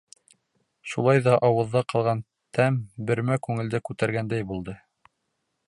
Шулай 0.93 1.21
ҙа 1.27 1.35
ауыҙҙа 1.49 1.83
ҡалған 1.93 2.23
тәм 2.59 2.79
бермә 3.11 3.37
күңелде 3.49 3.83
күтәргәндәй 3.91 4.49
булды. 4.53 4.77